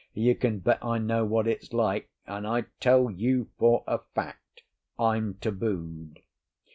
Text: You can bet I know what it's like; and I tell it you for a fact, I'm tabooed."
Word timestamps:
You 0.15 0.33
can 0.33 0.57
bet 0.61 0.83
I 0.83 0.97
know 0.97 1.25
what 1.25 1.45
it's 1.47 1.73
like; 1.73 2.09
and 2.25 2.47
I 2.47 2.61
tell 2.79 3.09
it 3.09 3.17
you 3.17 3.49
for 3.59 3.83
a 3.85 3.99
fact, 4.15 4.63
I'm 4.97 5.35
tabooed." 5.35 6.23